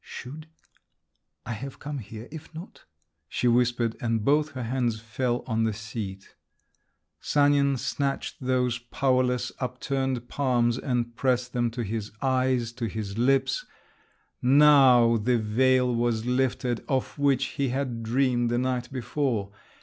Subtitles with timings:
[0.03, 0.47] "Should…
[1.45, 2.85] I have come here, if not?"
[3.29, 6.33] she whispered, and both her hands fell on the seat.
[7.19, 13.63] Sanin snatched those powerless, upturned palms, and pressed them to his eyes, to his lips….
[14.41, 19.51] Now the veil was lifted of which he had dreamed the night before!